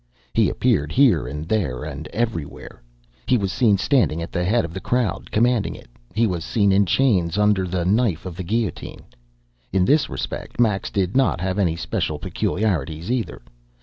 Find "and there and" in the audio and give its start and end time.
1.27-2.07